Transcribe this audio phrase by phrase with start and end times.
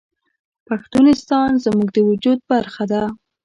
[0.67, 3.03] پښتونستان زموږ د وجود برخه ده